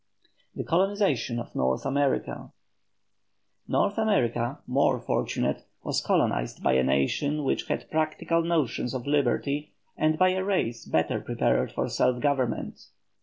[0.55, 2.51] THE COLONIZATION OF NORTH AMERICA.
[3.67, 9.73] North America, more fortunate, was colonized by a nation which had practical notions of liberty,
[9.95, 12.87] and by a race better prepared for self government.